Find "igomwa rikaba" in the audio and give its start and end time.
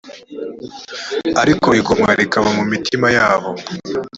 1.79-2.47